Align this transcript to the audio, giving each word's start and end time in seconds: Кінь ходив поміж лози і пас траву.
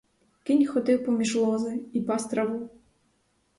Кінь 0.43 0.67
ходив 0.67 1.05
поміж 1.05 1.35
лози 1.35 1.79
і 1.93 2.01
пас 2.01 2.25
траву. 2.27 2.69